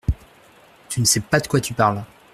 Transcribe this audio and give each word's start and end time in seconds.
Tu 0.89 0.99
ne 0.99 1.05
sais 1.05 1.19
pas 1.19 1.39
de 1.39 1.45
quoi 1.47 1.61
tu 1.61 1.75
parles. 1.75 2.03